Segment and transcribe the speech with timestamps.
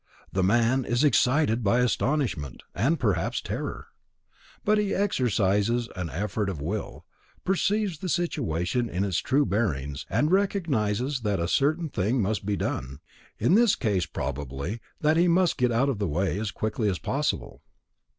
[0.33, 3.89] The man is excited by astonishment, and, perhaps, terror.
[4.65, 7.05] But he exercises an effort of will,
[7.45, 12.55] perceives the situation in its true bearings, and recognizes that a certain thing must be
[12.57, 12.99] done;
[13.37, 16.97] in this case, probably, that he must get out of the way as quickly as
[16.97, 17.61] possible.